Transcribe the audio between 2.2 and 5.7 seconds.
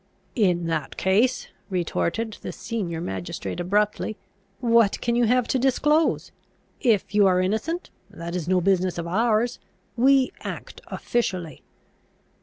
the senior magistrate abruptly, "what can you have to